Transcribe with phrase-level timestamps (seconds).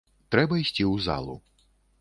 [0.35, 1.35] Трэба ісці ў залу.